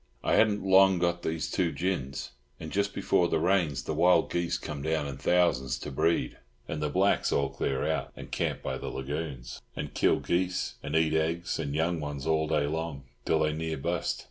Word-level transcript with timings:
I 0.23 0.33
hadn't 0.33 0.63
long 0.65 0.97
got 0.97 1.21
these 1.21 1.47
two 1.51 1.71
gins; 1.71 2.31
and 2.59 2.71
just 2.71 2.91
before 2.91 3.27
the 3.27 3.37
rains 3.37 3.83
the 3.83 3.93
wild 3.93 4.31
geese 4.31 4.57
come 4.57 4.81
down 4.81 5.05
in 5.05 5.17
thousands 5.17 5.77
to 5.77 5.91
breed, 5.91 6.39
and 6.67 6.81
the 6.81 6.89
blacks 6.89 7.31
all 7.31 7.51
clear 7.51 7.85
out 7.85 8.11
and 8.15 8.31
camp 8.31 8.63
by 8.63 8.79
the 8.79 8.87
lagoons, 8.87 9.61
and 9.75 9.93
kill 9.93 10.19
geese 10.19 10.73
and 10.81 10.95
eat 10.95 11.13
eggs 11.13 11.59
and 11.59 11.75
young 11.75 11.99
ones 11.99 12.25
all 12.25 12.47
day 12.47 12.65
long, 12.65 13.03
till 13.25 13.41
they 13.41 13.53
near 13.53 13.77
bust. 13.77 14.19